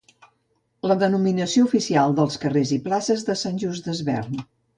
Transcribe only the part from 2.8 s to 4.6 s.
places de Sant Just Desvern